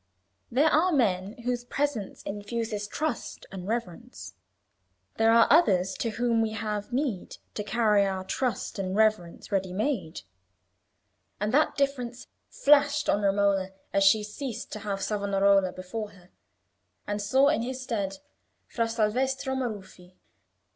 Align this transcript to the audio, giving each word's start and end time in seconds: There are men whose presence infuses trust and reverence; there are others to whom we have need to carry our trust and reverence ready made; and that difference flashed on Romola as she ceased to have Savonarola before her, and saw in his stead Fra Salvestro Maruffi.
There 0.49 0.71
are 0.71 0.91
men 0.91 1.33
whose 1.43 1.63
presence 1.63 2.23
infuses 2.23 2.87
trust 2.87 3.45
and 3.51 3.67
reverence; 3.67 4.33
there 5.17 5.31
are 5.31 5.45
others 5.51 5.93
to 5.99 6.09
whom 6.09 6.41
we 6.41 6.53
have 6.53 6.91
need 6.91 7.37
to 7.53 7.63
carry 7.63 8.03
our 8.07 8.23
trust 8.23 8.79
and 8.79 8.95
reverence 8.95 9.51
ready 9.51 9.73
made; 9.73 10.23
and 11.39 11.53
that 11.53 11.75
difference 11.75 12.25
flashed 12.49 13.09
on 13.09 13.21
Romola 13.21 13.73
as 13.93 14.03
she 14.03 14.23
ceased 14.23 14.71
to 14.71 14.79
have 14.79 15.03
Savonarola 15.03 15.71
before 15.71 16.09
her, 16.13 16.29
and 17.05 17.21
saw 17.21 17.49
in 17.49 17.61
his 17.61 17.79
stead 17.83 18.17
Fra 18.65 18.89
Salvestro 18.89 19.53
Maruffi. 19.53 20.15